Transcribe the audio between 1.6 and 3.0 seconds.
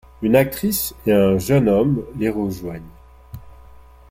homme les rejoignent.